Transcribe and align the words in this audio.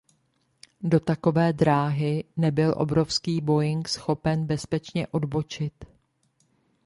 Do 0.83 0.99
takové 0.99 1.53
dráhy 1.53 2.23
nebyl 2.37 2.73
obrovský 2.77 3.41
Boeing 3.41 3.87
schopen 3.87 4.45
bezpečně 4.45 5.07
odbočit. 5.07 5.85